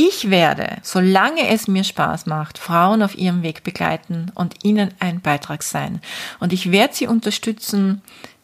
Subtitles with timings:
[0.00, 5.20] Ich werde, solange es mir Spaß macht, Frauen auf ihrem Weg begleiten und ihnen ein
[5.20, 6.00] Beitrag sein.
[6.38, 8.00] Und ich werde sie unterstützen,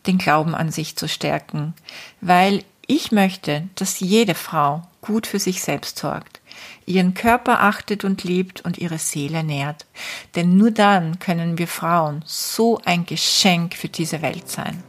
[0.09, 1.75] den Glauben an sich zu stärken,
[2.21, 6.40] weil ich möchte, dass jede Frau gut für sich selbst sorgt,
[6.87, 9.87] ihren Körper achtet und liebt und ihre Seele nährt.
[10.35, 14.83] Denn nur dann können wir Frauen so ein Geschenk für diese Welt sein.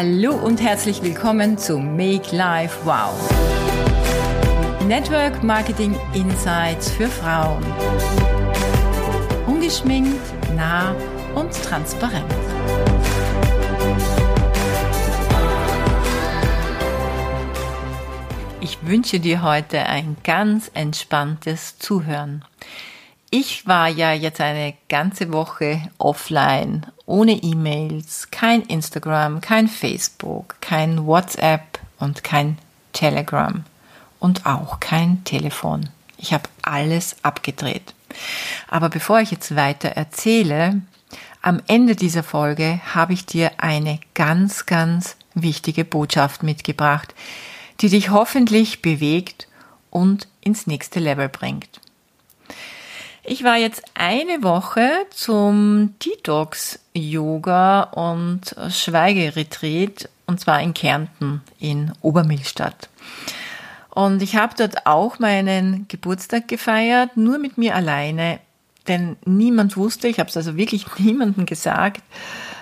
[0.00, 3.16] Hallo und herzlich willkommen zu Make Life Wow.
[4.86, 7.64] Network Marketing Insights für Frauen.
[9.48, 10.20] Ungeschminkt,
[10.54, 10.94] nah
[11.34, 12.32] und transparent.
[18.60, 22.44] Ich wünsche dir heute ein ganz entspanntes Zuhören.
[23.30, 31.04] Ich war ja jetzt eine ganze Woche offline, ohne E-Mails, kein Instagram, kein Facebook, kein
[31.04, 32.56] WhatsApp und kein
[32.94, 33.64] Telegram
[34.18, 35.90] und auch kein Telefon.
[36.16, 37.92] Ich habe alles abgedreht.
[38.66, 40.80] Aber bevor ich jetzt weiter erzähle,
[41.42, 47.14] am Ende dieser Folge habe ich dir eine ganz, ganz wichtige Botschaft mitgebracht,
[47.82, 49.48] die dich hoffentlich bewegt
[49.90, 51.80] und ins nächste Level bringt.
[53.30, 61.92] Ich war jetzt eine Woche zum Detox Yoga und Schweigeretreat und zwar in Kärnten in
[62.00, 62.88] Obermillstadt.
[63.90, 68.40] Und ich habe dort auch meinen Geburtstag gefeiert, nur mit mir alleine,
[68.86, 72.00] denn niemand wusste, ich habe es also wirklich niemandem gesagt,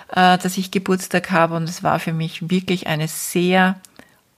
[0.09, 3.79] äh, dass ich Geburtstag habe und es war für mich wirklich eine sehr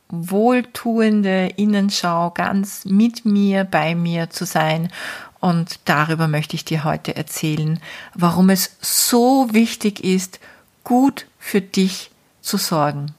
[0.10, 4.92] wohltuende Innenschau, ganz mit mir, bei mir zu sein
[5.40, 7.80] und darüber möchte ich dir heute erzählen,
[8.14, 10.40] warum es so wichtig ist,
[10.84, 13.14] gut für dich zu sorgen.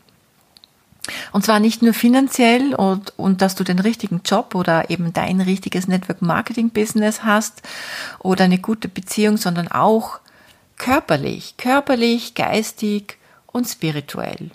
[1.32, 5.40] Und zwar nicht nur finanziell und, und dass du den richtigen Job oder eben dein
[5.40, 7.62] richtiges Network Marketing Business hast
[8.18, 10.20] oder eine gute Beziehung, sondern auch
[10.76, 14.50] körperlich, körperlich, geistig und spirituell.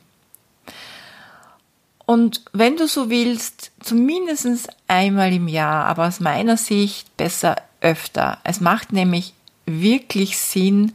[2.05, 8.37] Und wenn du so willst, zumindest einmal im Jahr, aber aus meiner Sicht besser öfter.
[8.43, 9.33] Es macht nämlich
[9.65, 10.93] wirklich Sinn,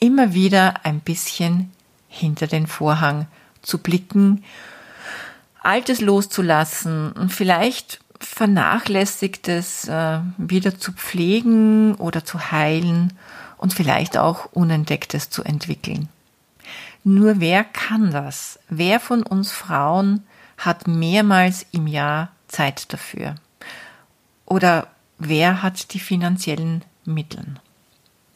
[0.00, 1.72] immer wieder ein bisschen
[2.08, 3.26] hinter den Vorhang
[3.62, 4.44] zu blicken,
[5.60, 13.12] Altes loszulassen und vielleicht Vernachlässigtes äh, wieder zu pflegen oder zu heilen
[13.58, 16.08] und vielleicht auch Unentdecktes zu entwickeln.
[17.10, 18.58] Nur wer kann das?
[18.68, 20.24] Wer von uns Frauen
[20.58, 23.36] hat mehrmals im Jahr Zeit dafür?
[24.44, 27.46] Oder wer hat die finanziellen Mittel?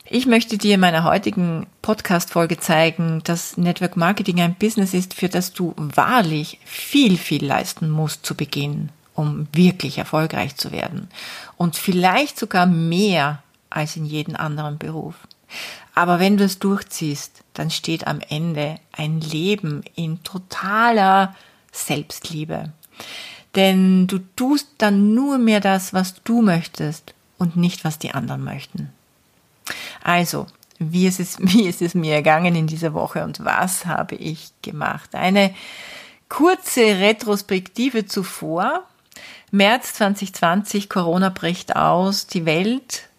[0.07, 5.29] Ich möchte dir in meiner heutigen Podcast-Folge zeigen, dass Network Marketing ein Business ist, für
[5.29, 11.11] das du wahrlich viel, viel leisten musst zu Beginn, um wirklich erfolgreich zu werden.
[11.59, 15.17] Und vielleicht sogar mehr als in jedem anderen Beruf.
[15.95, 21.35] Aber wenn du es durchziehst, dann steht am Ende ein Leben in totaler
[21.71, 22.73] Selbstliebe.
[23.55, 28.43] Denn du tust dann nur mehr das, was du möchtest und nicht, was die anderen
[28.43, 28.91] möchten.
[30.03, 30.47] Also,
[30.79, 34.53] wie ist es, wie ist es mir ergangen in dieser Woche und was habe ich
[34.63, 35.15] gemacht?
[35.15, 35.55] Eine
[36.29, 38.85] kurze Retrospektive zuvor.
[39.51, 43.11] März 2020, Corona bricht aus, die Welt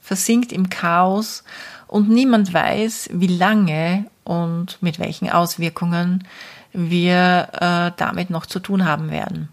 [0.00, 1.44] versinkt im Chaos
[1.92, 6.24] und niemand weiß, wie lange und mit welchen Auswirkungen
[6.72, 9.50] wir äh, damit noch zu tun haben werden.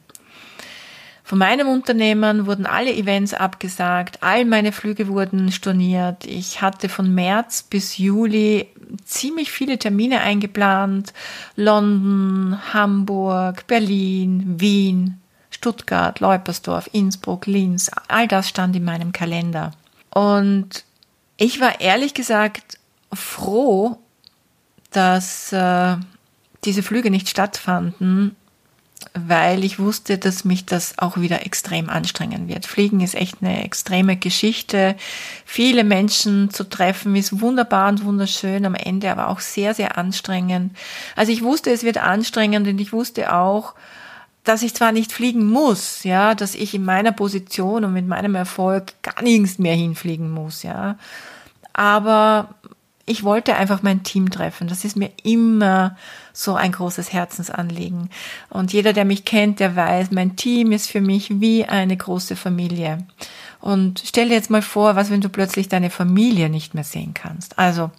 [1.26, 6.26] Von meinem Unternehmen wurden alle Events abgesagt, all meine Flüge wurden storniert.
[6.26, 8.68] Ich hatte von März bis Juli
[9.04, 11.14] ziemlich viele Termine eingeplant.
[11.58, 15.20] London, Hamburg, Berlin, Wien,
[15.52, 17.92] Stuttgart, Leupersdorf, Innsbruck, Linz.
[18.08, 19.72] All das stand in meinem Kalender.
[20.10, 20.86] Und
[21.40, 22.78] ich war ehrlich gesagt
[23.14, 23.98] froh,
[24.92, 25.96] dass äh,
[26.66, 28.36] diese Flüge nicht stattfanden,
[29.14, 32.66] weil ich wusste, dass mich das auch wieder extrem anstrengen wird.
[32.66, 34.96] Fliegen ist echt eine extreme Geschichte.
[35.46, 40.76] Viele Menschen zu treffen ist wunderbar und wunderschön, am Ende aber auch sehr, sehr anstrengend.
[41.16, 43.76] Also ich wusste, es wird anstrengend und ich wusste auch,
[44.49, 48.34] dass ich zwar nicht fliegen muss, ja, dass ich in meiner Position und mit meinem
[48.34, 50.97] Erfolg gar nirgends mehr hinfliegen muss, ja.
[51.72, 52.55] Aber
[53.05, 54.67] ich wollte einfach mein Team treffen.
[54.67, 55.96] Das ist mir immer
[56.34, 58.09] so ein großes Herzensanliegen.
[58.49, 62.35] Und jeder, der mich kennt, der weiß, mein Team ist für mich wie eine große
[62.35, 63.05] Familie.
[63.61, 67.13] Und stell dir jetzt mal vor, was, wenn du plötzlich deine Familie nicht mehr sehen
[67.13, 67.59] kannst.
[67.59, 67.91] Also,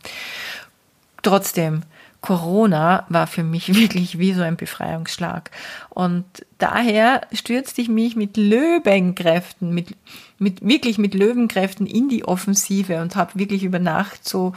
[1.23, 1.85] trotzdem,
[2.21, 5.51] Corona war für mich wirklich wie so ein Befreiungsschlag.
[5.89, 6.25] Und
[6.59, 9.97] daher stürzte ich mich mit Löwenkräften, mit,
[10.39, 14.53] mit, wirklich mit Löwenkräften in die Offensive und habe wirklich über Nacht so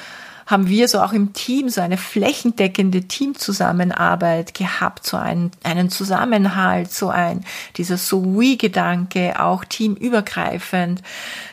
[0.45, 6.91] haben wir so auch im Team so eine flächendeckende Teamzusammenarbeit gehabt, so einen, einen Zusammenhalt,
[6.91, 7.45] so ein,
[7.77, 11.01] dieser So-We-Gedanke, auch teamübergreifend,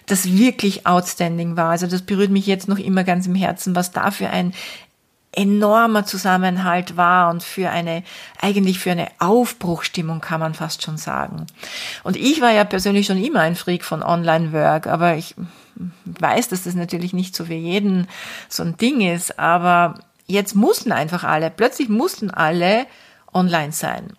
[0.07, 1.71] das wirklich outstanding war.
[1.71, 4.53] Also das berührt mich jetzt noch immer ganz im Herzen, was da für ein
[5.32, 8.03] enormer Zusammenhalt war und für eine,
[8.41, 11.47] eigentlich für eine Aufbruchstimmung kann man fast schon sagen.
[12.03, 15.37] Und ich war ja persönlich schon immer ein Freak von Online-Work, aber ich
[16.05, 18.09] weiß, dass das natürlich nicht so für jeden
[18.49, 22.87] so ein Ding ist, aber jetzt mussten einfach alle, plötzlich mussten alle
[23.33, 24.12] online sein.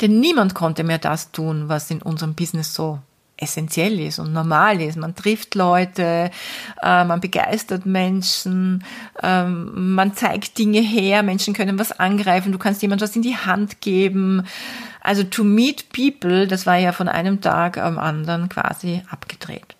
[0.00, 3.00] Denn niemand konnte mehr das tun, was in unserem Business so
[3.44, 4.96] essentiell ist und normal ist.
[4.96, 6.30] Man trifft Leute,
[6.82, 8.84] äh, man begeistert Menschen,
[9.22, 13.36] ähm, man zeigt Dinge her, Menschen können was angreifen, du kannst jemand was in die
[13.36, 14.46] Hand geben.
[15.00, 19.76] Also to meet people, das war ja von einem Tag am anderen quasi abgedreht.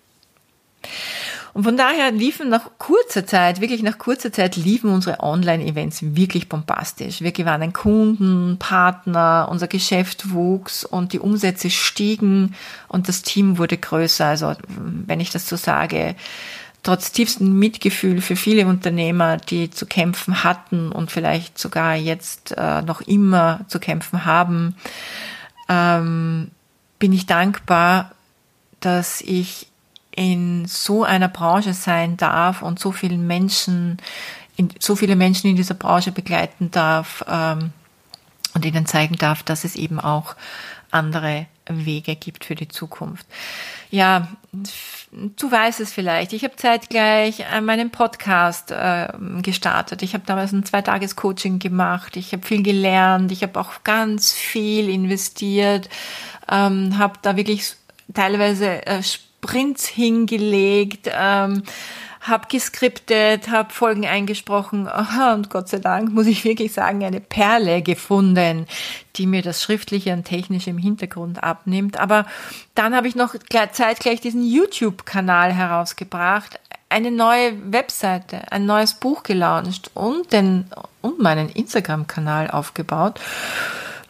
[1.55, 6.49] Und von daher liefen nach kurzer Zeit, wirklich nach kurzer Zeit, liefen unsere Online-Events wirklich
[6.49, 7.21] bombastisch.
[7.21, 12.55] Wir gewannen Kunden, Partner, unser Geschäft wuchs und die Umsätze stiegen
[12.89, 14.25] und das Team wurde größer.
[14.25, 16.17] Also, wenn ich das so sage,
[16.83, 22.81] trotz tiefstem Mitgefühl für viele Unternehmer, die zu kämpfen hatten und vielleicht sogar jetzt äh,
[22.81, 24.75] noch immer zu kämpfen haben,
[25.69, 26.51] ähm,
[26.99, 28.11] bin ich dankbar,
[28.81, 29.67] dass ich
[30.15, 33.97] in so einer Branche sein darf und so vielen Menschen,
[34.55, 37.71] in, so viele Menschen in dieser Branche begleiten darf ähm,
[38.53, 40.35] und ihnen zeigen darf, dass es eben auch
[40.91, 43.25] andere Wege gibt für die Zukunft.
[43.89, 46.33] Ja, du weißt es vielleicht.
[46.33, 49.09] Ich habe zeitgleich äh, meinen Podcast äh,
[49.41, 50.01] gestartet.
[50.01, 52.15] Ich habe damals ein Zweitages-Coaching gemacht.
[52.17, 53.31] Ich habe viel gelernt.
[53.31, 55.89] Ich habe auch ganz viel investiert.
[56.49, 57.75] Ähm, habe da wirklich
[58.13, 59.01] teilweise äh,
[59.45, 61.63] Sprints hingelegt, ähm,
[62.21, 64.89] habe geskriptet, habe Folgen eingesprochen
[65.33, 68.65] und Gott sei Dank muss ich wirklich sagen, eine Perle gefunden,
[69.15, 71.99] die mir das Schriftliche und Technische im Hintergrund abnimmt.
[71.99, 72.25] Aber
[72.73, 73.35] dann habe ich noch
[73.71, 76.59] zeitgleich diesen YouTube-Kanal herausgebracht,
[76.89, 80.65] eine neue Webseite, ein neues Buch gelauncht und, den,
[81.01, 83.19] und meinen Instagram-Kanal aufgebaut,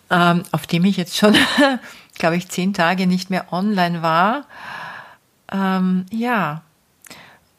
[0.10, 1.36] ähm, auf dem ich jetzt schon,
[2.18, 4.46] glaube ich, zehn Tage nicht mehr online war
[5.56, 6.62] ähm, ja,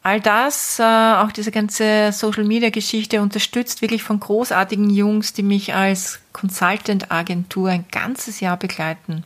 [0.03, 6.19] all das, äh, auch diese ganze Social-Media-Geschichte unterstützt wirklich von großartigen Jungs, die mich als
[6.31, 9.23] Consultant-Agentur ein ganzes Jahr begleiten.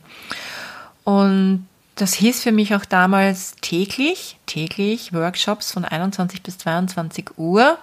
[1.04, 7.78] Und das hieß für mich auch damals täglich, täglich Workshops von 21 bis 22 Uhr,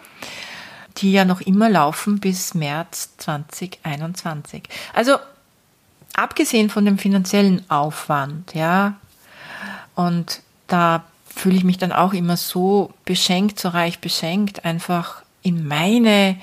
[0.97, 4.63] die ja noch immer laufen bis März 2021.
[4.93, 5.17] Also
[6.15, 8.95] abgesehen von dem finanziellen Aufwand, ja,
[9.95, 15.67] und da fühle ich mich dann auch immer so beschenkt, so reich beschenkt, einfach in
[15.67, 16.37] meine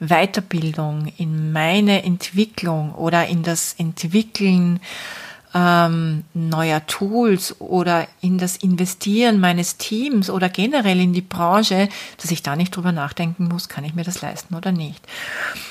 [0.00, 4.80] Weiterbildung, in meine Entwicklung oder in das Entwickeln
[5.54, 11.88] ähm, neuer Tools oder in das Investieren meines Teams oder generell in die Branche,
[12.20, 15.04] dass ich da nicht drüber nachdenken muss, kann ich mir das leisten oder nicht.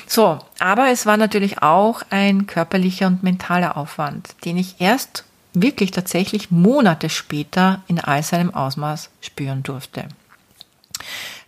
[0.06, 5.90] So, aber es war natürlich auch ein körperlicher und mentaler Aufwand, den ich erst wirklich
[5.90, 10.06] tatsächlich Monate später in all seinem Ausmaß spüren durfte.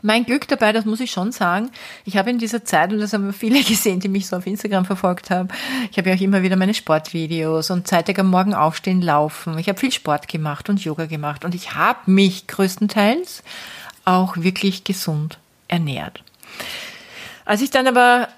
[0.02, 1.70] Mein Glück dabei, das muss ich schon sagen,
[2.04, 4.84] ich habe in dieser Zeit, und das haben viele gesehen, die mich so auf Instagram
[4.84, 5.48] verfolgt haben,
[5.90, 9.56] ich habe ja auch immer wieder meine Sportvideos und zeitig am Morgen aufstehen, laufen.
[9.56, 13.42] Ich habe viel Sport gemacht und Yoga gemacht und ich habe mich größtenteils
[14.04, 16.22] auch wirklich gesund ernährt.
[17.46, 18.28] Als ich dann aber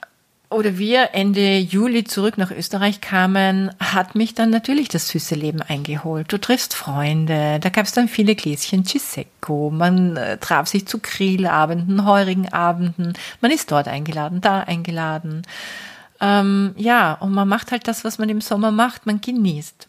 [0.48, 5.60] oder wir Ende Juli zurück nach Österreich kamen, hat mich dann natürlich das süße Leben
[5.60, 6.32] eingeholt.
[6.32, 11.00] Du triffst Freunde, da gab es dann viele Gläschen Chisecco, man äh, traf sich zu
[11.00, 15.42] Grillabenden, heurigen Abenden, man ist dort eingeladen, da eingeladen.
[16.20, 19.88] Ähm, ja, und man macht halt das, was man im Sommer macht, man genießt.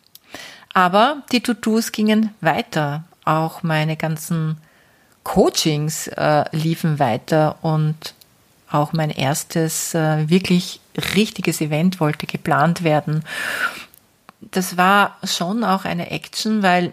[0.73, 4.57] Aber die To-Dos gingen weiter, auch meine ganzen
[5.23, 8.15] Coachings äh, liefen weiter und
[8.71, 10.81] auch mein erstes äh, wirklich
[11.15, 13.23] richtiges Event wollte geplant werden.
[14.41, 16.91] Das war schon auch eine Action, weil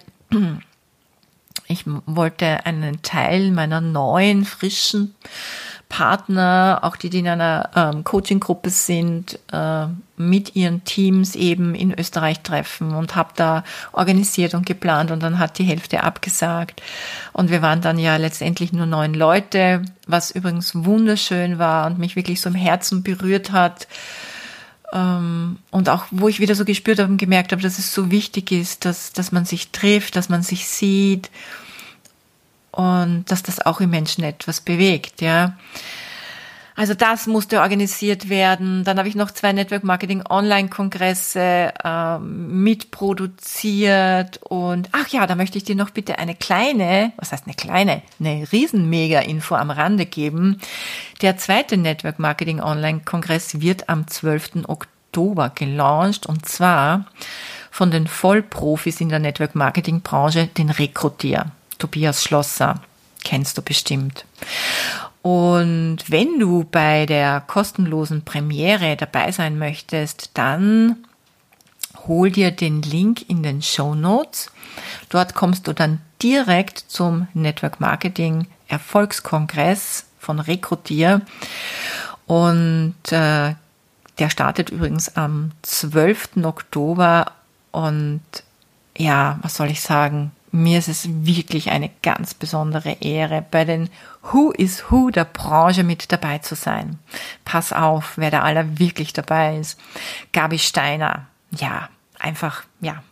[1.66, 5.14] ich wollte einen Teil meiner neuen, frischen
[5.94, 9.86] Partner, auch die, die in einer ähm, Coaching-Gruppe sind, äh,
[10.16, 15.38] mit ihren Teams eben in Österreich treffen und habe da organisiert und geplant und dann
[15.38, 16.82] hat die Hälfte abgesagt.
[17.32, 22.16] Und wir waren dann ja letztendlich nur neun Leute, was übrigens wunderschön war und mich
[22.16, 23.86] wirklich so im Herzen berührt hat.
[24.92, 28.10] Ähm, und auch, wo ich wieder so gespürt habe und gemerkt habe, dass es so
[28.10, 31.30] wichtig ist, dass, dass man sich trifft, dass man sich sieht
[32.74, 35.56] und dass das auch im Menschen etwas bewegt, ja.
[36.76, 38.82] Also das musste organisiert werden.
[38.82, 45.36] Dann habe ich noch zwei Network Marketing Online Kongresse äh, mitproduziert und ach ja, da
[45.36, 49.54] möchte ich dir noch bitte eine kleine, was heißt eine kleine, eine riesen Mega Info
[49.54, 50.60] am Rande geben.
[51.22, 54.64] Der zweite Network Marketing Online Kongress wird am 12.
[54.66, 57.04] Oktober gelauncht und zwar
[57.70, 61.52] von den Vollprofis in der Network Marketing Branche, den Rekrutier.
[61.84, 62.80] Tobias Schlosser.
[63.24, 64.24] Kennst du bestimmt.
[65.20, 71.04] Und wenn du bei der kostenlosen Premiere dabei sein möchtest, dann
[72.06, 74.50] hol dir den Link in den Show Notes.
[75.10, 81.20] Dort kommst du dann direkt zum Network Marketing Erfolgskongress von Rekrutier.
[82.26, 83.54] Und äh,
[84.18, 86.44] der startet übrigens am 12.
[86.44, 87.32] Oktober.
[87.72, 88.22] Und
[88.96, 90.32] ja, was soll ich sagen?
[90.54, 93.90] Mir ist es wirklich eine ganz besondere Ehre, bei den
[94.22, 97.00] Who is Who der Branche mit dabei zu sein.
[97.44, 99.80] Pass auf, wer da aller wirklich dabei ist.
[100.32, 101.88] Gabi Steiner, ja,
[102.20, 103.02] einfach, ja.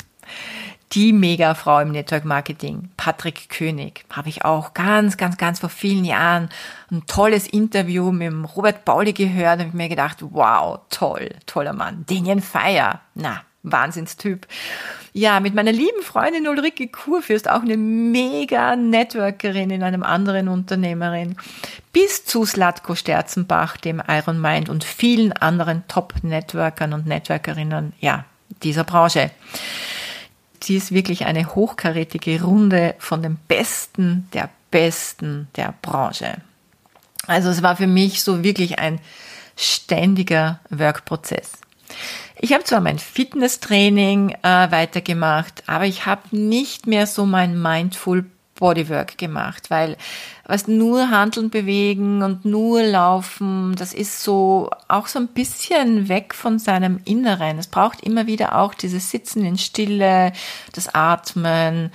[0.93, 6.05] Die Mega-Frau im Network Marketing, Patrick König, habe ich auch ganz, ganz, ganz vor vielen
[6.05, 6.49] Jahren
[6.93, 12.05] ein tolles Interview mit dem Robert Pauli gehört und mir gedacht, wow, toll, toller Mann.
[12.07, 14.47] Daniel Feier, na, Wahnsinnstyp.
[15.13, 21.37] Ja, mit meiner lieben Freundin Ulrike Kurfürst, auch eine mega Networkerin in einem anderen Unternehmerin,
[21.93, 28.25] bis zu Slatko Sterzenbach, dem Iron Mind und vielen anderen Top-Networkern und Networkerinnen, ja,
[28.63, 29.31] dieser Branche.
[30.63, 36.37] Sie ist wirklich eine hochkarätige Runde von den Besten der Besten der Branche.
[37.27, 39.01] Also es war für mich so wirklich ein
[39.57, 41.53] ständiger Workprozess.
[42.45, 48.25] Ich habe zwar mein Fitnesstraining äh, weitergemacht, aber ich habe nicht mehr so mein Mindful
[48.57, 49.97] Bodywork gemacht, weil
[50.45, 56.35] was nur Handeln bewegen und nur laufen, das ist so auch so ein bisschen weg
[56.35, 57.61] von seinem Inneren.
[57.61, 60.33] Es braucht immer wieder auch dieses Sitzen in Stille,
[60.73, 61.93] das Atmen,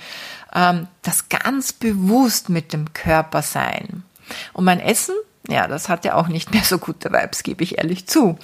[0.54, 4.02] ähm, das ganz bewusst mit dem Körper sein.
[4.54, 5.14] Und mein Essen,
[5.46, 8.38] ja, das hatte auch nicht mehr so gute Vibes, gebe ich ehrlich zu.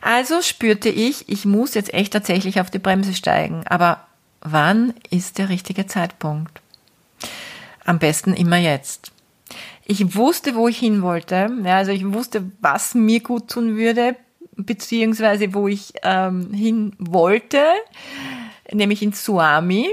[0.00, 3.66] Also spürte ich, ich muss jetzt echt tatsächlich auf die Bremse steigen.
[3.66, 4.06] Aber
[4.40, 6.60] wann ist der richtige Zeitpunkt?
[7.84, 9.12] Am besten immer jetzt.
[9.84, 11.50] Ich wusste, wo ich hin wollte.
[11.64, 14.16] Ja, also ich wusste, was mir gut tun würde,
[14.56, 17.62] beziehungsweise wo ich ähm, hin wollte,
[18.72, 19.88] nämlich in Suami.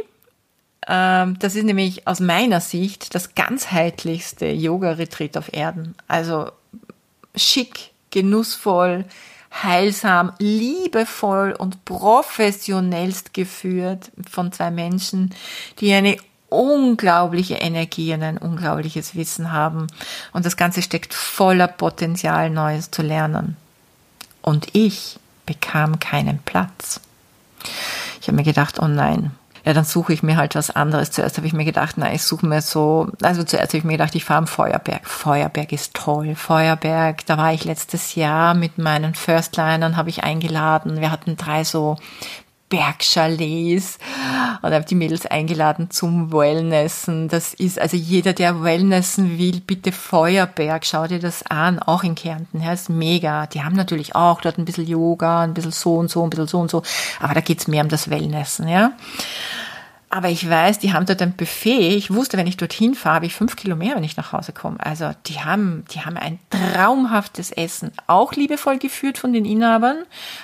[0.88, 5.96] Ähm, das ist nämlich aus meiner Sicht das ganzheitlichste Yoga-Retreat auf Erden.
[6.08, 6.52] Also
[7.36, 9.06] schick, genussvoll,
[9.52, 15.34] heilsam, liebevoll und professionellst geführt von zwei Menschen,
[15.80, 16.18] die eine
[16.50, 19.88] unglaubliche Energie und ein unglaubliches Wissen haben.
[20.34, 23.58] Und das Ganze steckt voller Potenzial, Neues zu lernen.
[24.42, 27.02] Und ich bekam keinen Platz.
[28.22, 29.32] Ich habe mir gedacht, oh nein,
[29.68, 31.12] ja, dann suche ich mir halt was anderes.
[31.12, 33.98] Zuerst habe ich mir gedacht, na, ich suche mir so, also zuerst habe ich mir
[33.98, 35.06] gedacht, ich fahre am Feuerberg.
[35.06, 36.36] Feuerberg ist toll.
[36.36, 41.02] Feuerberg, da war ich letztes Jahr mit meinen Firstlinern, habe ich eingeladen.
[41.02, 41.98] Wir hatten drei so
[42.70, 43.98] Bergchalets
[44.62, 47.28] und habe die Mädels eingeladen zum Wellnessen.
[47.30, 52.16] Das ist also jeder, der Wellnessen will, bitte Feuerberg, schau dir das an, auch in
[52.16, 52.62] Kärnten.
[52.62, 53.46] Ja, ist mega.
[53.48, 56.48] Die haben natürlich auch dort ein bisschen Yoga, ein bisschen so und so, ein bisschen
[56.48, 56.84] so und so,
[57.20, 58.92] aber da geht's mehr um das Wellnessen, ja.
[60.10, 61.96] Aber ich weiß, die haben dort ein Buffet.
[61.96, 64.54] Ich wusste, wenn ich dorthin fahre, habe ich fünf Kilo mehr, wenn ich nach Hause
[64.54, 64.78] komme.
[64.80, 67.92] Also die haben, die haben ein traumhaftes Essen.
[68.08, 69.98] Auch liebevoll geführt von den Inhabern.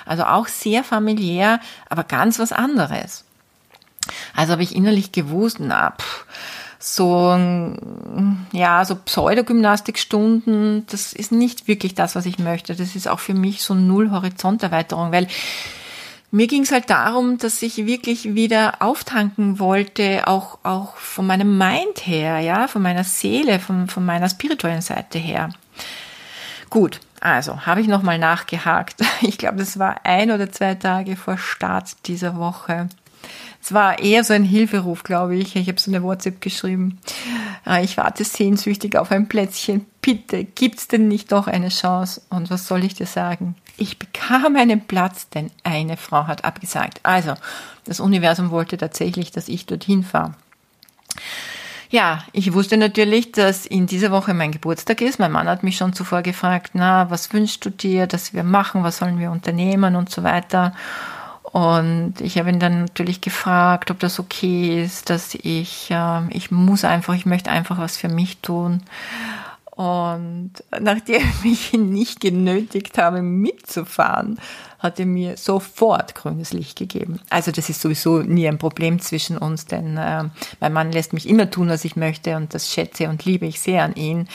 [0.04, 3.24] Also auch sehr familiär, aber ganz was anderes.
[4.36, 6.26] Also habe ich innerlich gewusst, na, pff,
[6.78, 7.34] so,
[8.52, 12.76] ja, so Pseudogymnastikstunden, das ist nicht wirklich das, was ich möchte.
[12.76, 15.26] Das ist auch für mich so null Horizonterweiterung, weil
[16.34, 21.56] mir ging es halt darum, dass ich wirklich wieder auftanken wollte, auch, auch von meinem
[21.56, 25.50] Mind her, ja, von meiner Seele, von, von meiner spirituellen Seite her.
[26.70, 29.00] Gut, also habe ich nochmal nachgehakt.
[29.22, 32.88] Ich glaube, das war ein oder zwei Tage vor Start dieser Woche.
[33.62, 35.54] Es war eher so ein Hilferuf, glaube ich.
[35.54, 36.98] Ich habe so eine WhatsApp geschrieben.
[37.64, 39.86] Äh, ich warte sehnsüchtig auf ein Plätzchen.
[40.02, 42.22] bitte, gibt's denn nicht doch eine Chance?
[42.28, 43.54] Und was soll ich dir sagen?
[43.76, 47.00] Ich bekam einen Platz, denn eine Frau hat abgesagt.
[47.02, 47.34] Also,
[47.84, 50.34] das Universum wollte tatsächlich, dass ich dorthin fahre.
[51.90, 55.18] Ja, ich wusste natürlich, dass in dieser Woche mein Geburtstag ist.
[55.18, 58.82] Mein Mann hat mich schon zuvor gefragt, na, was wünschst du dir, dass wir machen,
[58.82, 60.72] was sollen wir unternehmen und so weiter.
[61.54, 66.50] Und ich habe ihn dann natürlich gefragt, ob das okay ist, dass ich, äh, ich
[66.50, 68.82] muss einfach, ich möchte einfach was für mich tun.
[69.76, 74.38] Und nachdem ich ihn nicht genötigt habe, mitzufahren,
[74.78, 77.18] hat er mir sofort grünes Licht gegeben.
[77.30, 80.24] Also das ist sowieso nie ein Problem zwischen uns, denn äh,
[80.60, 83.60] mein Mann lässt mich immer tun, was ich möchte und das schätze und liebe ich
[83.60, 84.28] sehr an ihn.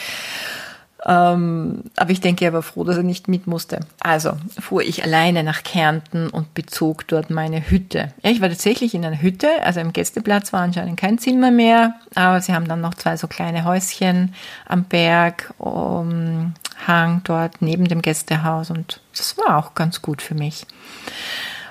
[1.05, 3.79] Ähm, aber ich denke, er war froh, dass er nicht mit musste.
[4.01, 8.13] Also fuhr ich alleine nach Kärnten und bezog dort meine Hütte.
[8.21, 11.95] Ja, ich war tatsächlich in einer Hütte, also im Gästeplatz war anscheinend kein Zimmer mehr,
[12.15, 14.33] aber sie haben dann noch zwei so kleine Häuschen
[14.65, 16.53] am Berg, um,
[16.85, 20.65] Hang dort neben dem Gästehaus und das war auch ganz gut für mich.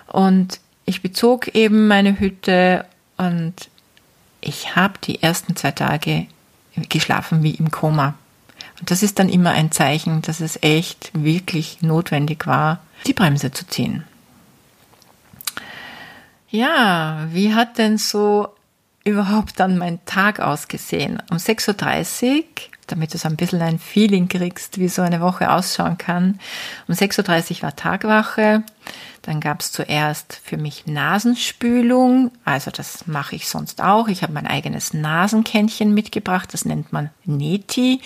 [0.06, 2.84] Und ich bezog eben meine Hütte
[3.16, 3.54] und
[4.40, 6.26] ich habe die ersten zwei Tage
[6.88, 8.14] geschlafen wie im Koma.
[8.80, 13.50] Und das ist dann immer ein Zeichen, dass es echt wirklich notwendig war, die Bremse
[13.50, 14.04] zu ziehen.
[16.50, 18.48] Ja, wie hat denn so
[19.04, 21.22] überhaupt dann mein Tag ausgesehen?
[21.30, 22.44] Um 6.30 Uhr,
[22.86, 26.40] damit du so ein bisschen ein Feeling kriegst, wie so eine Woche ausschauen kann.
[26.86, 28.62] Um 6.30 Uhr war Tagwache.
[29.22, 32.30] Dann gab es zuerst für mich Nasenspülung.
[32.44, 34.08] Also das mache ich sonst auch.
[34.08, 36.52] Ich habe mein eigenes Nasenkännchen mitgebracht.
[36.52, 38.00] Das nennt man Neti.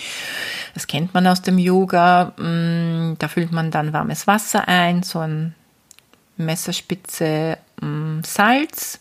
[0.73, 2.33] Das kennt man aus dem Yoga.
[2.37, 5.55] Mm, da füllt man dann warmes Wasser ein, so ein
[6.37, 8.99] Messerspitze mm, Salz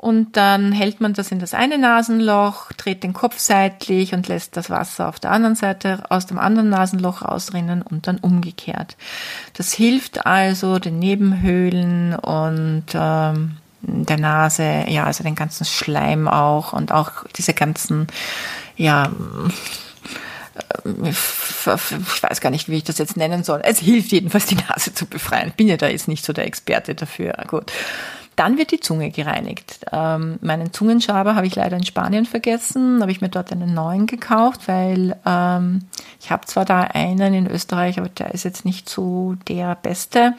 [0.00, 4.56] und dann hält man das in das eine Nasenloch, dreht den Kopf seitlich und lässt
[4.56, 8.96] das Wasser auf der anderen Seite aus dem anderen Nasenloch ausrinnen und dann umgekehrt.
[9.54, 16.72] Das hilft also den Nebenhöhlen und ähm, der Nase, ja, also den ganzen Schleim auch
[16.72, 18.06] und auch diese ganzen,
[18.76, 19.10] ja,
[21.02, 21.16] ich
[21.66, 23.62] weiß gar nicht, wie ich das jetzt nennen soll.
[23.64, 25.52] Es hilft jedenfalls, die Nase zu befreien.
[25.56, 27.34] Bin ja da jetzt nicht so der Experte dafür.
[27.48, 27.72] Gut.
[28.38, 29.80] Dann wird die Zunge gereinigt.
[29.90, 34.06] Ähm, meinen Zungenschaber habe ich leider in Spanien vergessen, habe ich mir dort einen neuen
[34.06, 35.80] gekauft, weil ähm,
[36.20, 40.34] ich habe zwar da einen in Österreich, aber der ist jetzt nicht so der beste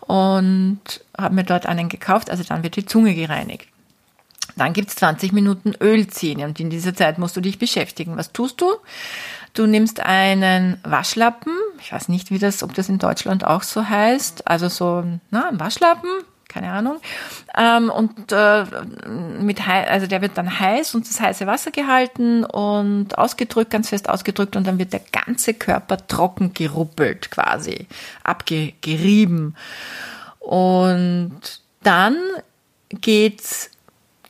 [0.00, 0.80] und
[1.16, 2.28] habe mir dort einen gekauft.
[2.28, 3.68] Also dann wird die Zunge gereinigt.
[4.56, 8.16] Dann gibt's 20 Minuten Ölziehen und in dieser Zeit musst du dich beschäftigen.
[8.16, 8.66] Was tust du?
[9.54, 13.88] Du nimmst einen Waschlappen, ich weiß nicht, wie das, ob das in Deutschland auch so
[13.88, 16.10] heißt, also so na, ein Waschlappen,
[16.52, 17.00] keine Ahnung.
[17.56, 18.64] Ähm, und äh,
[19.40, 24.08] mit also der wird dann heiß und das heiße Wasser gehalten und ausgedrückt, ganz fest
[24.08, 27.86] ausgedrückt und dann wird der ganze Körper trocken geruppelt quasi,
[28.22, 29.56] abgerieben.
[30.38, 32.16] Und dann
[32.88, 33.70] geht's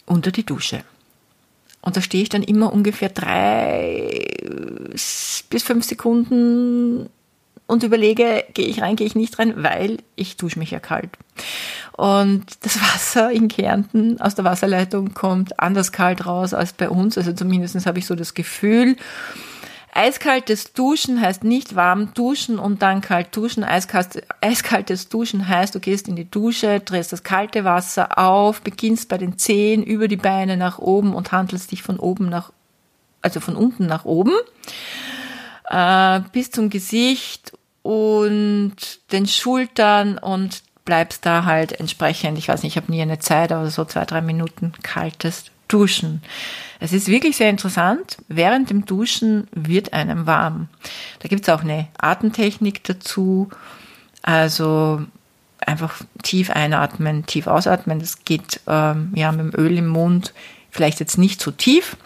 [0.06, 0.84] unter die Dusche.
[1.80, 4.36] Und da stehe ich dann immer ungefähr drei
[5.50, 7.08] bis fünf Sekunden
[7.72, 11.10] und überlege, gehe ich rein, gehe ich nicht rein, weil ich dusche mich ja kalt.
[11.92, 17.16] Und das Wasser in Kärnten aus der Wasserleitung kommt anders kalt raus als bei uns.
[17.16, 18.96] Also zumindest habe ich so das Gefühl.
[19.94, 23.64] Eiskaltes Duschen heißt nicht warm duschen und dann kalt duschen.
[23.64, 29.18] Eiskaltes Duschen heißt, du gehst in die Dusche, drehst das kalte Wasser auf, beginnst bei
[29.18, 32.52] den Zehen über die Beine nach oben und handelst dich von oben nach,
[33.20, 34.32] also von unten nach oben,
[35.68, 38.74] äh, bis zum Gesicht und
[39.12, 43.52] den Schultern und bleibst da halt entsprechend, ich weiß nicht, ich habe nie eine Zeit,
[43.52, 46.22] aber so zwei, drei Minuten kaltes Duschen.
[46.80, 48.18] Es ist wirklich sehr interessant.
[48.28, 50.68] Während dem Duschen wird einem warm.
[51.20, 53.48] Da gibt's auch eine Atemtechnik dazu.
[54.22, 55.02] Also
[55.60, 58.00] einfach tief einatmen, tief ausatmen.
[58.00, 60.34] Das geht ähm, ja mit dem Öl im Mund
[60.72, 61.96] vielleicht jetzt nicht so tief,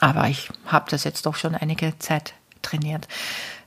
[0.00, 3.06] aber ich habe das jetzt doch schon einige Zeit trainiert.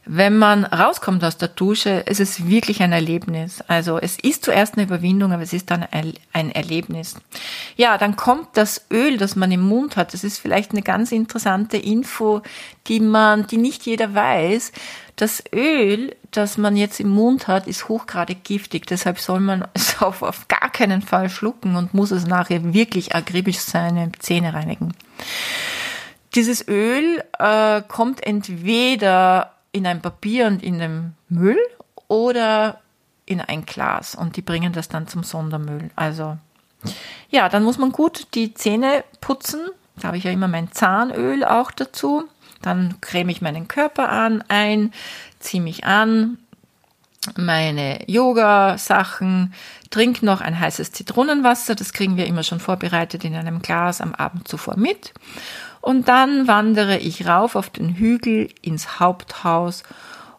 [0.09, 3.61] Wenn man rauskommt aus der Dusche, ist es wirklich ein Erlebnis.
[3.67, 5.85] Also es ist zuerst eine Überwindung, aber es ist dann
[6.31, 7.15] ein Erlebnis.
[7.75, 10.13] Ja, dann kommt das Öl, das man im Mund hat.
[10.13, 12.41] Das ist vielleicht eine ganz interessante Info,
[12.87, 14.71] die man, die nicht jeder weiß.
[15.17, 18.87] Das Öl, das man jetzt im Mund hat, ist hochgradig giftig.
[18.87, 23.13] Deshalb soll man es auf, auf gar keinen Fall schlucken und muss es nachher wirklich
[23.13, 24.93] akribisch seine Zähne reinigen.
[26.33, 31.59] Dieses Öl äh, kommt entweder in ein Papier und in den Müll
[32.07, 32.81] oder
[33.25, 35.89] in ein Glas und die bringen das dann zum Sondermüll.
[35.95, 36.37] Also
[37.29, 39.61] ja, dann muss man gut die Zähne putzen.
[39.97, 42.25] Da habe ich ja immer mein Zahnöl auch dazu.
[42.61, 44.93] Dann creme ich meinen Körper an, ein,
[45.39, 46.37] ziehe mich an,
[47.35, 49.53] meine Yoga-Sachen,
[49.89, 54.13] trinke noch ein heißes Zitronenwasser, das kriegen wir immer schon vorbereitet in einem Glas am
[54.13, 55.13] Abend zuvor mit.
[55.81, 59.83] Und dann wandere ich rauf auf den Hügel ins Haupthaus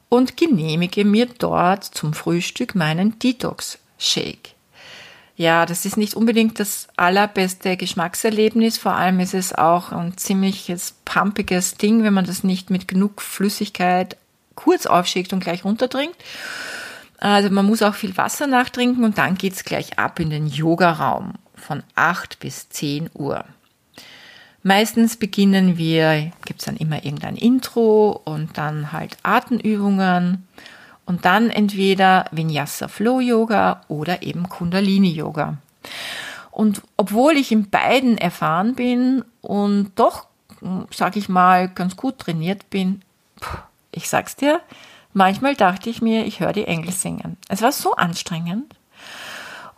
[0.09, 4.55] und genehmige mir dort zum Frühstück meinen Detox-Shake.
[5.37, 8.77] Ja, das ist nicht unbedingt das allerbeste Geschmackserlebnis.
[8.77, 13.23] Vor allem ist es auch ein ziemliches pumpiges Ding, wenn man das nicht mit genug
[13.23, 14.17] Flüssigkeit
[14.57, 16.17] kurz aufschickt und gleich runtertrinkt.
[17.19, 21.35] Also man muss auch viel Wasser nachtrinken und dann geht's gleich ab in den Yogaraum
[21.55, 23.45] von 8 bis 10 Uhr.
[24.63, 30.47] Meistens beginnen wir, gibt's dann immer irgendein Intro und dann halt Atemübungen
[31.07, 35.57] und dann entweder Vinyasa Flow Yoga oder eben Kundalini Yoga.
[36.51, 40.27] Und obwohl ich in beiden erfahren bin und doch,
[40.91, 43.03] sag ich mal, ganz gut trainiert bin,
[43.93, 44.61] ich sag's dir,
[45.13, 47.37] Manchmal dachte ich mir, ich höre die Engel singen.
[47.49, 48.75] Es war so anstrengend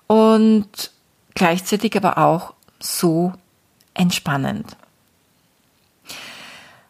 [0.06, 0.90] und
[1.34, 3.32] gleichzeitig aber auch so
[3.94, 4.76] entspannend.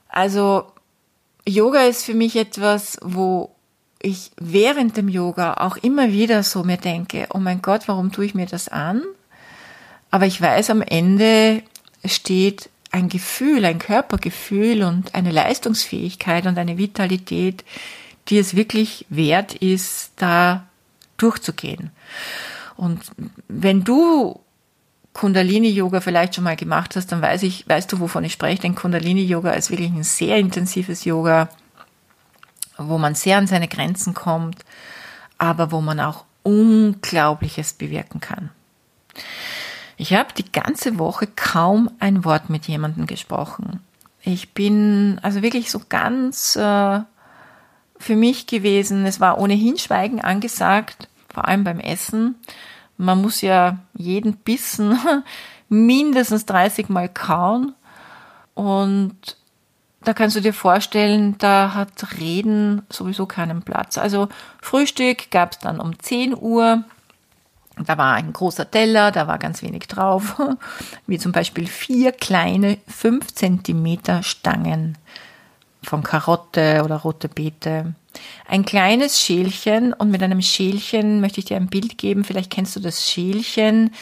[0.09, 0.73] Also
[1.47, 3.55] Yoga ist für mich etwas, wo
[4.03, 8.25] ich während dem Yoga auch immer wieder so mir denke, oh mein Gott, warum tue
[8.25, 9.03] ich mir das an?
[10.11, 11.63] Aber ich weiß, am Ende
[12.05, 17.65] steht ein Gefühl, ein Körpergefühl und eine Leistungsfähigkeit und eine Vitalität,
[18.31, 20.65] die es wirklich wert ist, da
[21.17, 21.91] durchzugehen.
[22.77, 23.01] Und
[23.49, 24.41] wenn du
[25.13, 28.75] Kundalini-Yoga vielleicht schon mal gemacht hast, dann weiß ich, weißt du, wovon ich spreche, denn
[28.75, 31.49] Kundalini-Yoga ist wirklich ein sehr intensives Yoga,
[32.79, 34.65] wo man sehr an seine Grenzen kommt,
[35.37, 38.51] aber wo man auch Unglaubliches bewirken kann.
[39.99, 43.81] Ich habe die ganze Woche kaum ein Wort mit jemandem gesprochen.
[44.23, 47.01] Ich bin also wirklich so ganz äh,
[48.01, 49.07] für mich gewesen.
[49.07, 52.35] Es war ohnehin Schweigen angesagt, vor allem beim Essen.
[52.97, 54.99] Man muss ja jeden Bissen
[55.69, 57.75] mindestens 30 Mal kauen.
[58.55, 59.37] Und
[60.03, 63.99] da kannst du dir vorstellen, da hat Reden sowieso keinen Platz.
[63.99, 64.29] Also
[64.63, 66.85] Frühstück gab es dann um 10 Uhr.
[67.77, 70.41] Da war ein großer Teller, da war ganz wenig drauf,
[71.07, 74.97] wie zum Beispiel vier kleine 5 Zentimeter Stangen
[75.83, 77.95] von Karotte oder rote Beete.
[78.47, 82.25] Ein kleines Schälchen und mit einem Schälchen möchte ich dir ein Bild geben.
[82.25, 83.93] Vielleicht kennst du das Schälchen,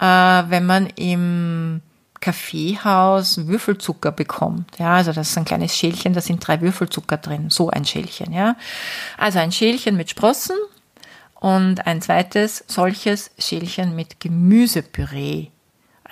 [0.00, 1.82] äh, wenn man im
[2.20, 4.78] Kaffeehaus Würfelzucker bekommt.
[4.78, 7.50] Ja, also das ist ein kleines Schälchen, da sind drei Würfelzucker drin.
[7.50, 8.56] So ein Schälchen, ja.
[9.18, 10.56] Also ein Schälchen mit Sprossen
[11.34, 15.51] und ein zweites solches Schälchen mit Gemüsepüree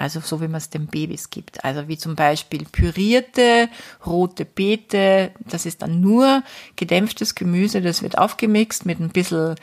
[0.00, 1.62] also so wie man es den Babys gibt.
[1.62, 3.68] Also wie zum Beispiel pürierte
[4.06, 6.42] rote Beete, das ist dann nur
[6.76, 9.56] gedämpftes Gemüse, das wird aufgemixt mit ein bisschen,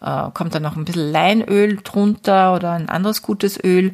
[0.00, 3.92] äh, kommt dann noch ein bisschen Leinöl drunter oder ein anderes gutes Öl.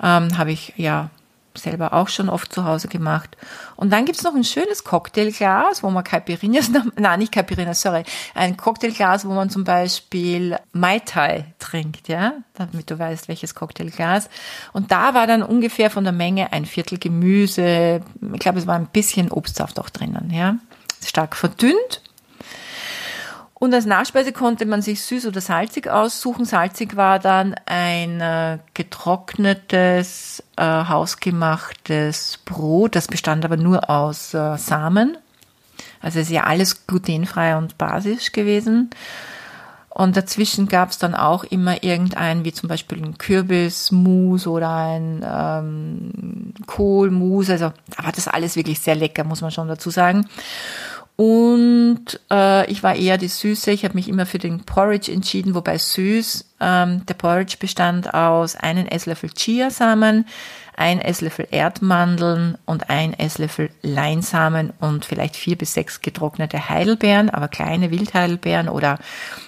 [0.00, 1.10] Ähm, Habe ich ja
[1.58, 3.36] selber auch schon oft zu Hause gemacht.
[3.76, 8.56] Und dann gibt's noch ein schönes Cocktailglas, wo man Caipirinhas, nein, nicht Caipirinhas, sorry, ein
[8.56, 14.28] Cocktailglas, wo man zum Beispiel Mai Tai trinkt, ja, damit du weißt, welches Cocktailglas.
[14.72, 18.00] Und da war dann ungefähr von der Menge ein Viertel Gemüse,
[18.32, 20.56] ich glaube, es war ein bisschen Obstsaft auch drinnen, ja,
[21.04, 22.02] stark verdünnt.
[23.62, 26.44] Und als Nachspeise konnte man sich süß oder salzig aussuchen.
[26.44, 32.96] Salzig war dann ein äh, getrocknetes, äh, hausgemachtes Brot.
[32.96, 35.16] Das bestand aber nur aus äh, Samen.
[36.00, 38.90] Also es ist ja alles glutenfrei und basisch gewesen.
[39.90, 45.24] Und dazwischen gab es dann auch immer irgendein, wie zum Beispiel ein Kürbismus oder ein
[45.24, 47.48] ähm, Kohlmus.
[47.48, 50.26] Also da war das alles wirklich sehr lecker, muss man schon dazu sagen.
[51.16, 53.70] Und äh, ich war eher die Süße.
[53.70, 56.46] Ich habe mich immer für den Porridge entschieden, wobei süß.
[56.60, 60.24] Ähm, der Porridge bestand aus einen Esslöffel Chiasamen,
[60.74, 67.48] ein Esslöffel Erdmandeln und ein Esslöffel Leinsamen und vielleicht vier bis sechs getrocknete Heidelbeeren, aber
[67.48, 68.98] kleine Wildheidelbeeren oder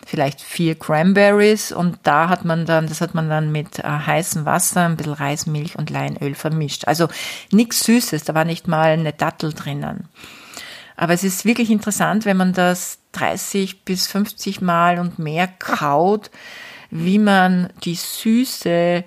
[0.07, 1.72] vielleicht vier Cranberries.
[1.72, 5.14] Und da hat man dann, das hat man dann mit äh, heißem Wasser, ein bisschen
[5.14, 6.87] Reismilch und Leinöl vermischt.
[6.87, 7.09] Also
[7.50, 10.09] nichts Süßes, da war nicht mal eine Dattel drinnen.
[10.96, 16.30] Aber es ist wirklich interessant, wenn man das 30 bis 50 Mal und mehr kaut,
[16.90, 19.04] wie man die Süße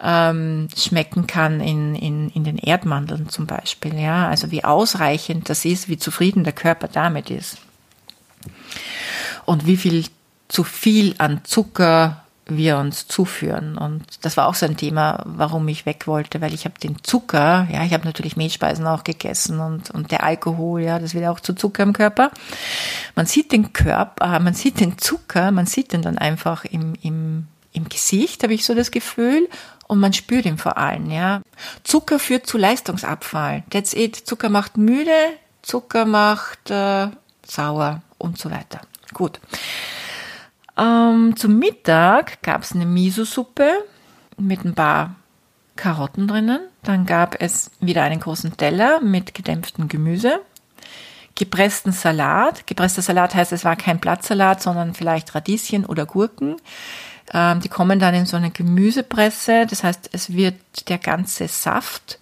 [0.00, 3.98] ähm, schmecken kann in, in, in den Erdmandeln zum Beispiel.
[3.98, 7.58] Ja, also wie ausreichend das ist, wie zufrieden der Körper damit ist.
[9.44, 10.06] Und wie viel
[10.48, 13.76] zu viel an Zucker wir uns zuführen.
[13.78, 17.02] Und das war auch so ein Thema, warum ich weg wollte, weil ich habe den
[17.02, 21.26] Zucker, ja, ich habe natürlich Mehlspeisen auch gegessen und, und der Alkohol, ja, das wird
[21.26, 22.30] auch zu Zucker im Körper.
[23.14, 27.46] Man sieht den Körper, man sieht den Zucker, man sieht den dann einfach im, im,
[27.72, 29.48] im Gesicht, habe ich so das Gefühl,
[29.88, 31.40] und man spürt ihn vor allem, ja.
[31.82, 33.64] Zucker führt zu Leistungsabfall.
[33.70, 34.16] That's it.
[34.16, 35.10] Zucker macht müde,
[35.62, 37.08] Zucker macht äh,
[37.46, 38.82] sauer und so weiter.
[39.14, 39.40] Gut.
[40.78, 43.68] Ähm, zum Mittag gab es eine Miso-Suppe
[44.36, 45.16] mit ein paar
[45.76, 46.60] Karotten drinnen.
[46.82, 50.40] Dann gab es wieder einen großen Teller mit gedämpftem Gemüse,
[51.34, 52.66] gepressten Salat.
[52.66, 56.56] Gepresster Salat heißt, es war kein Blattsalat, sondern vielleicht Radieschen oder Gurken.
[57.32, 59.66] Ähm, die kommen dann in so eine Gemüsepresse.
[59.66, 62.18] Das heißt, es wird der ganze Saft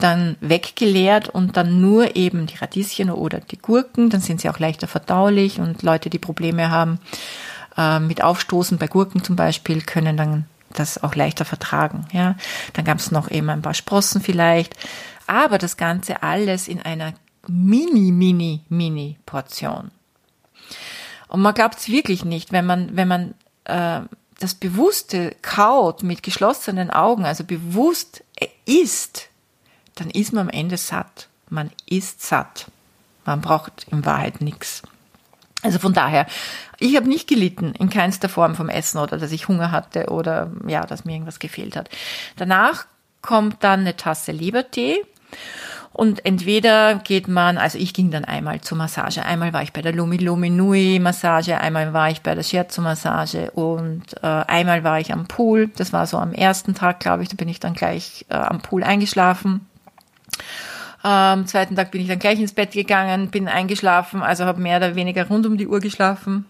[0.00, 4.10] dann weggeleert und dann nur eben die Radieschen oder die Gurken.
[4.10, 6.98] Dann sind sie auch leichter verdaulich und Leute, die Probleme haben,
[7.78, 12.06] äh, mit Aufstoßen bei Gurken zum Beispiel, können dann das auch leichter vertragen.
[12.12, 12.36] Ja,
[12.74, 14.76] dann gab es noch eben ein paar Sprossen vielleicht,
[15.26, 17.14] aber das Ganze alles in einer
[17.46, 19.90] mini, mini, mini Portion.
[21.28, 24.00] Und man glaubt es wirklich nicht, wenn man, wenn man äh,
[24.38, 28.24] das Bewusste kaut mit geschlossenen Augen, also bewusst
[28.66, 29.28] isst,
[29.94, 31.28] dann ist man am Ende satt.
[31.48, 32.70] Man ist satt.
[33.24, 34.82] Man braucht in Wahrheit nichts.
[35.68, 36.24] Also von daher,
[36.78, 40.50] ich habe nicht gelitten in keinster Form vom Essen oder dass ich Hunger hatte oder
[40.66, 41.90] ja, dass mir irgendwas gefehlt hat.
[42.36, 42.86] Danach
[43.20, 45.04] kommt dann eine Tasse Lebertee
[45.92, 49.22] und entweder geht man, also ich ging dann einmal zur Massage.
[49.26, 52.80] Einmal war ich bei der Lumi Lumi Nui Massage, einmal war ich bei der Scherzo
[52.80, 55.68] Massage und äh, einmal war ich am Pool.
[55.76, 58.62] Das war so am ersten Tag, glaube ich, da bin ich dann gleich äh, am
[58.62, 59.66] Pool eingeschlafen.
[61.08, 64.76] Am zweiten Tag bin ich dann gleich ins Bett gegangen, bin eingeschlafen, also habe mehr
[64.76, 66.44] oder weniger rund um die Uhr geschlafen.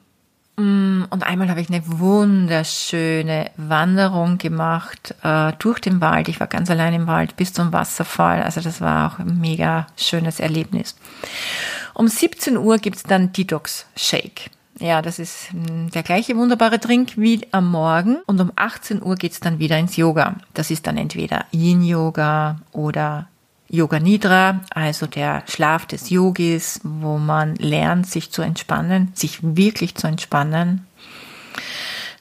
[0.57, 6.27] Mm, und einmal habe ich eine wunderschöne Wanderung gemacht äh, durch den Wald.
[6.27, 8.43] Ich war ganz allein im Wald bis zum Wasserfall.
[8.43, 10.97] Also das war auch ein mega schönes Erlebnis.
[11.95, 14.51] Um 17 Uhr gibt's dann Detox Shake.
[14.81, 18.17] Ja, das ist mm, der gleiche wunderbare Trink wie am Morgen.
[18.27, 20.35] Und um 18 Uhr geht's dann wieder ins Yoga.
[20.55, 23.29] Das ist dann entweder Yin-Yoga oder
[23.71, 29.95] Yoga Nidra, also der Schlaf des Yogis, wo man lernt, sich zu entspannen, sich wirklich
[29.95, 30.87] zu entspannen.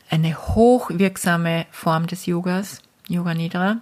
[0.09, 3.77] Eine hochwirksame Form des Yogas, Yoga Nidra.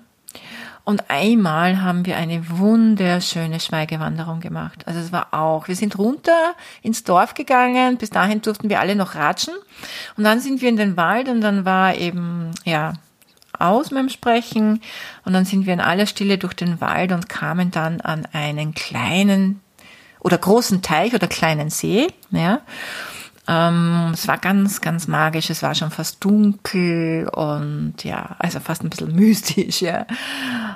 [0.84, 4.88] Und einmal haben wir eine wunderschöne Schweigewanderung gemacht.
[4.88, 8.96] Also es war auch, wir sind runter ins Dorf gegangen, bis dahin durften wir alle
[8.96, 9.56] noch ratschen.
[10.16, 12.94] Und dann sind wir in den Wald und dann war eben, ja,
[13.60, 14.82] aus mit dem Sprechen
[15.24, 18.74] und dann sind wir in aller Stille durch den Wald und kamen dann an einen
[18.74, 19.62] kleinen
[20.20, 22.62] oder großen Teich oder kleinen See, ja.
[23.48, 25.50] Ähm, es war ganz, ganz magisch.
[25.50, 30.06] Es war schon fast dunkel und ja, also fast ein bisschen mystisch, ja.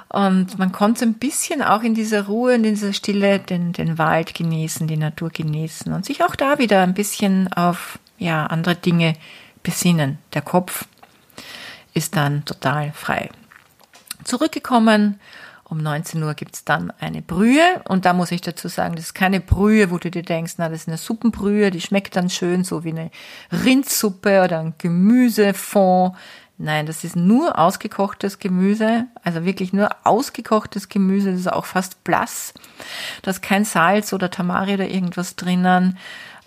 [0.10, 4.34] Und man konnte ein bisschen auch in dieser Ruhe, in dieser Stille den, den Wald
[4.34, 9.16] genießen, die Natur genießen und sich auch da wieder ein bisschen auf, ja, andere Dinge
[9.64, 10.20] besinnen.
[10.34, 10.86] Der Kopf
[11.94, 13.30] ist dann total frei.
[14.24, 15.20] Zurückgekommen,
[15.70, 19.14] um 19 Uhr gibt's dann eine Brühe und da muss ich dazu sagen, das ist
[19.14, 22.64] keine Brühe, wo du dir denkst, na, das ist eine Suppenbrühe, die schmeckt dann schön
[22.64, 23.12] so wie eine
[23.52, 26.16] Rindsuppe oder ein Gemüsefond.
[26.58, 32.04] Nein, das ist nur ausgekochtes Gemüse, also wirklich nur ausgekochtes Gemüse, das ist auch fast
[32.04, 32.54] blass.
[33.22, 35.98] Da ist kein Salz oder Tamari oder irgendwas drinnen.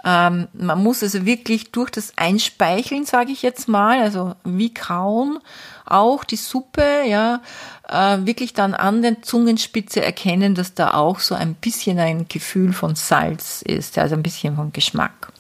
[0.05, 5.39] Ähm, man muss also wirklich durch das Einspeicheln, sage ich jetzt mal, also wie kauen,
[5.85, 7.41] auch die Suppe, ja,
[7.89, 12.73] äh, wirklich dann an der Zungenspitze erkennen, dass da auch so ein bisschen ein Gefühl
[12.73, 15.33] von Salz ist, also ein bisschen von Geschmack.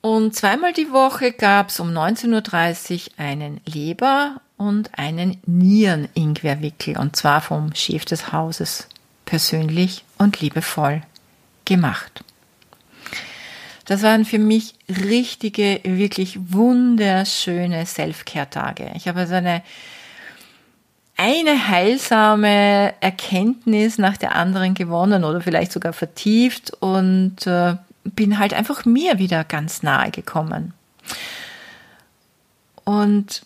[0.00, 7.40] Und zweimal die Woche gab's um 19.30 Uhr einen Leber- und einen Nieren-Ingwerwickel, und zwar
[7.40, 8.88] vom Chef des Hauses
[9.24, 11.02] persönlich und liebevoll
[11.64, 12.24] gemacht.
[13.88, 18.90] Das waren für mich richtige, wirklich wunderschöne Self-Care-Tage.
[18.94, 19.62] Ich habe also eine,
[21.16, 28.52] eine heilsame Erkenntnis nach der anderen gewonnen oder vielleicht sogar vertieft und äh, bin halt
[28.52, 30.74] einfach mir wieder ganz nahe gekommen.
[32.84, 33.40] Und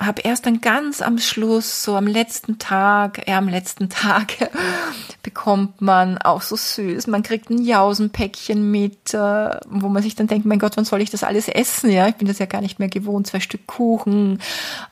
[0.00, 4.50] habe erst dann ganz am Schluss, so am letzten Tag, ja, am letzten Tag
[5.22, 7.06] bekommt man auch so süß.
[7.06, 11.02] Man kriegt ein Jausenpäckchen mit, äh, wo man sich dann denkt, mein Gott, wann soll
[11.02, 11.90] ich das alles essen?
[11.90, 13.26] Ja, ich bin das ja gar nicht mehr gewohnt.
[13.26, 14.40] Zwei Stück Kuchen.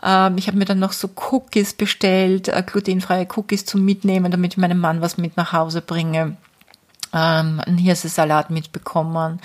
[0.03, 4.53] Ähm, ich habe mir dann noch so Cookies bestellt, äh, glutenfreie Cookies zum Mitnehmen, damit
[4.53, 6.37] ich meinem Mann was mit nach Hause bringe.
[7.15, 9.41] Ähm, einen Hirsesalat mitbekommen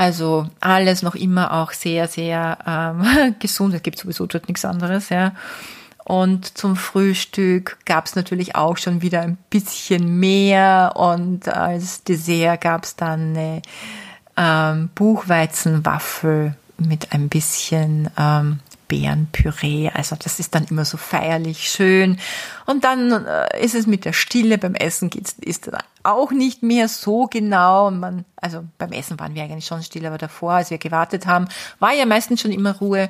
[0.00, 3.74] Also alles noch immer auch sehr, sehr ähm, gesund.
[3.74, 5.34] Es gibt sowieso dort nichts anderes, ja.
[6.04, 10.94] Und zum Frühstück gab es natürlich auch schon wieder ein bisschen mehr.
[10.96, 13.62] Und als Dessert gab es dann eine
[14.38, 19.90] ähm, Buchweizenwaffel mit ein bisschen ähm, Beerenpüree.
[19.92, 22.18] Also das ist dann immer so feierlich schön.
[22.64, 26.62] Und dann äh, ist es mit der Stille beim Essen geht's, ist dann auch nicht
[26.62, 27.90] mehr so genau.
[27.90, 31.48] Man, also beim Essen waren wir eigentlich schon still, aber davor, als wir gewartet haben,
[31.78, 33.08] war ja meistens schon immer Ruhe.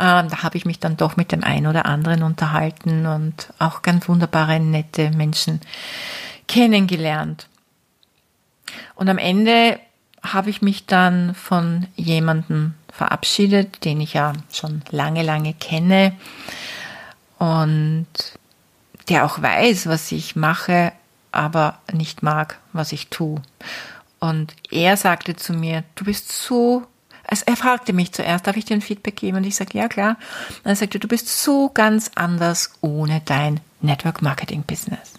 [0.00, 3.82] Ähm, da habe ich mich dann doch mit dem einen oder anderen unterhalten und auch
[3.82, 5.60] ganz wunderbare, nette Menschen
[6.48, 7.48] kennengelernt.
[8.94, 9.78] Und am Ende
[10.22, 16.12] habe ich mich dann von jemandem verabschiedet, den ich ja schon lange, lange kenne
[17.38, 18.06] und
[19.08, 20.92] der auch weiß, was ich mache,
[21.32, 23.40] aber nicht mag, was ich tue.
[24.20, 26.86] Und er sagte zu mir, du bist so,
[27.26, 29.38] also er fragte mich zuerst, darf ich dir ein Feedback geben?
[29.38, 30.16] Und ich sagte, ja klar.
[30.62, 35.14] Und er sagte, du bist so ganz anders ohne dein Network Marketing Business.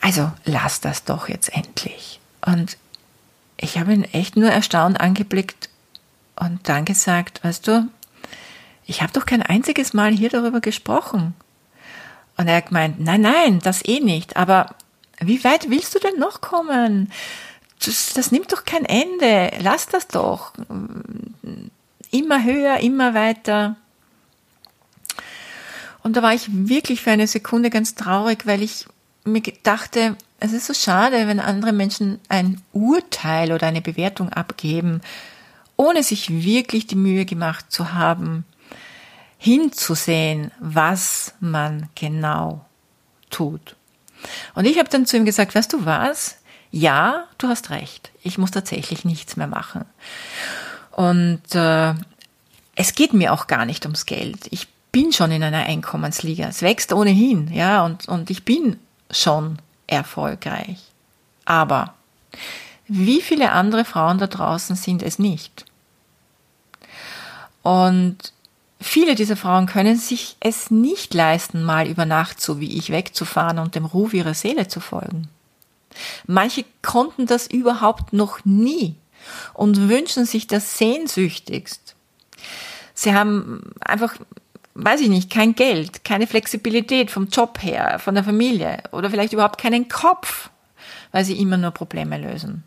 [0.00, 2.20] Also lass das doch jetzt endlich.
[2.44, 2.76] Und
[3.56, 5.70] ich habe ihn echt nur erstaunt angeblickt
[6.36, 7.88] und dann gesagt, weißt du,
[8.84, 11.34] ich habe doch kein einziges Mal hier darüber gesprochen.
[12.36, 14.36] Und er hat gemeint, nein, nein, das eh nicht.
[14.36, 14.74] Aber
[15.20, 17.10] wie weit willst du denn noch kommen?
[17.84, 19.52] Das, das nimmt doch kein Ende.
[19.60, 20.52] Lass das doch.
[22.10, 23.76] Immer höher, immer weiter.
[26.02, 28.86] Und da war ich wirklich für eine Sekunde ganz traurig, weil ich
[29.24, 35.00] mir dachte, es ist so schade, wenn andere Menschen ein Urteil oder eine Bewertung abgeben,
[35.76, 38.44] ohne sich wirklich die Mühe gemacht zu haben,
[39.38, 42.64] hinzusehen, was man genau
[43.30, 43.76] tut.
[44.54, 46.38] Und ich habe dann zu ihm gesagt, weißt du was?
[46.70, 48.10] Ja, du hast recht.
[48.22, 49.84] Ich muss tatsächlich nichts mehr machen.
[50.92, 51.94] Und äh,
[52.74, 54.46] es geht mir auch gar nicht ums Geld.
[54.50, 56.48] Ich bin schon in einer Einkommensliga.
[56.48, 58.78] Es wächst ohnehin, ja, und, und ich bin
[59.10, 60.78] schon erfolgreich.
[61.44, 61.94] Aber
[62.88, 65.64] wie viele andere Frauen da draußen sind es nicht?
[67.62, 68.32] Und
[68.80, 73.58] viele dieser Frauen können sich es nicht leisten, mal über Nacht so wie ich wegzufahren
[73.58, 75.28] und dem Ruf ihrer Seele zu folgen.
[76.26, 78.96] Manche konnten das überhaupt noch nie
[79.54, 81.94] und wünschen sich das sehnsüchtigst.
[82.94, 84.14] Sie haben einfach
[84.76, 89.32] weiß ich nicht, kein Geld, keine Flexibilität vom Job her, von der Familie oder vielleicht
[89.32, 90.50] überhaupt keinen Kopf,
[91.12, 92.62] weil sie immer nur Probleme lösen.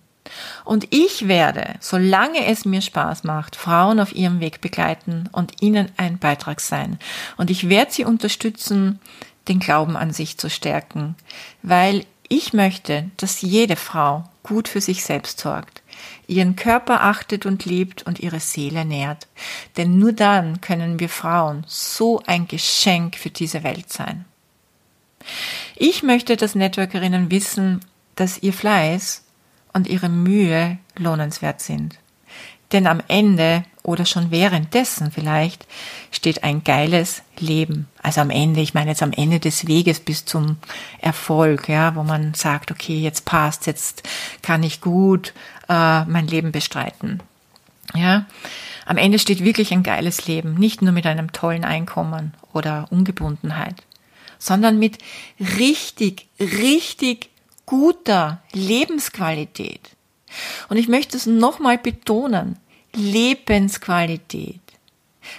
[0.65, 5.89] Und ich werde, solange es mir Spaß macht, Frauen auf ihrem Weg begleiten und ihnen
[5.97, 6.99] ein Beitrag sein.
[7.37, 8.99] Und ich werde sie unterstützen,
[9.47, 11.15] den Glauben an sich zu stärken,
[11.63, 15.81] weil ich möchte, dass jede Frau gut für sich selbst sorgt,
[16.27, 19.27] ihren Körper achtet und liebt und ihre Seele nährt.
[19.77, 24.25] Denn nur dann können wir Frauen so ein Geschenk für diese Welt sein.
[25.75, 27.81] Ich möchte, dass Networkerinnen wissen,
[28.15, 29.23] dass ihr Fleiß
[29.73, 31.97] und ihre Mühe lohnenswert sind.
[32.71, 35.65] Denn am Ende oder schon währenddessen vielleicht
[36.11, 37.87] steht ein geiles Leben.
[38.03, 40.57] Also am Ende, ich meine jetzt am Ende des Weges bis zum
[40.99, 44.03] Erfolg, ja, wo man sagt, okay, jetzt passt, jetzt
[44.43, 45.33] kann ich gut
[45.67, 47.21] äh, mein Leben bestreiten.
[47.95, 48.25] Ja,
[48.85, 53.83] am Ende steht wirklich ein geiles Leben, nicht nur mit einem tollen Einkommen oder Ungebundenheit,
[54.37, 54.99] sondern mit
[55.39, 57.28] richtig, richtig
[57.69, 59.91] guter Lebensqualität.
[60.69, 62.57] Und ich möchte es nochmal betonen.
[62.95, 64.59] Lebensqualität.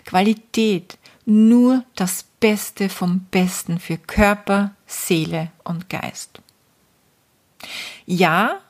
[0.04, 6.40] Qualität, nur das Beste vom Besten für Körper, Seele und Geist.
[8.06, 8.60] Ja,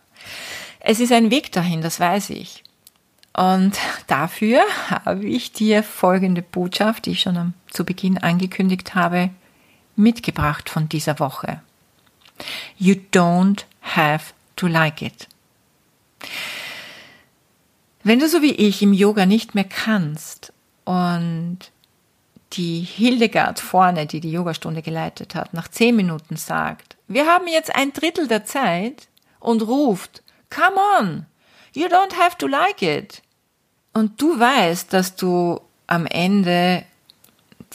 [0.81, 2.65] es ist ein Weg dahin, das weiß ich.
[3.35, 9.29] Und dafür habe ich dir folgende Botschaft, die ich schon zu Beginn angekündigt habe,
[9.97, 11.61] mitgebracht von dieser Woche.
[12.79, 15.29] You don't have to like it.
[18.03, 20.53] Wenn du so wie ich im Yoga nicht mehr kannst
[20.85, 21.59] und
[22.55, 27.75] die Hildegard vorne, die die Yogastunde geleitet hat, nach zehn Minuten sagt, wir haben jetzt
[27.75, 31.27] ein Drittel der Zeit und ruft, come on,
[31.75, 33.23] you don't have to like it.
[33.93, 36.85] Und du weißt, dass du am Ende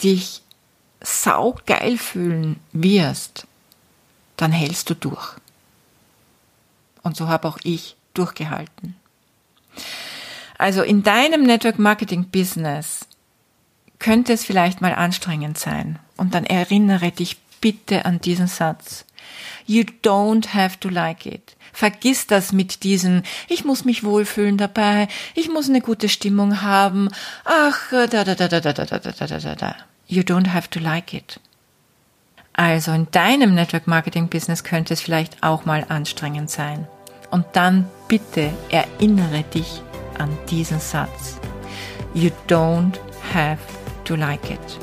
[0.02, 0.42] dich
[1.00, 3.46] saugeil fühlen wirst,
[4.36, 5.34] dann hältst du durch.
[7.02, 8.96] Und so habe auch ich durchgehalten.
[10.58, 13.06] Also in deinem Network Marketing Business
[13.98, 15.98] könnte es vielleicht mal anstrengend sein.
[16.16, 19.04] Und dann erinnere dich bitte an diesen Satz.
[19.66, 21.56] You don't have to like it.
[21.72, 27.10] Vergiss das mit diesem, ich muss mich wohlfühlen dabei, ich muss eine gute Stimmung haben,
[27.44, 29.76] ach, da, da, da, da, da, da, da, da, da, da, da.
[30.06, 31.38] You don't have to like it.
[32.56, 36.88] Also in deinem Network Marketing Business könnte es vielleicht auch mal anstrengend sein.
[37.30, 39.82] Und dann bitte erinnere dich
[40.18, 41.38] an diesen Satz.
[42.14, 42.98] You don't
[43.34, 43.60] have
[44.04, 44.78] to like it.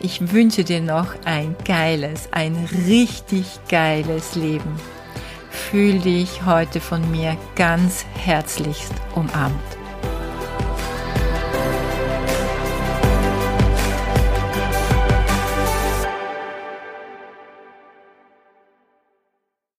[0.00, 4.80] Ich wünsche dir noch ein geiles, ein richtig geiles Leben.
[5.50, 9.75] Fühl dich heute von mir ganz herzlichst umarmt.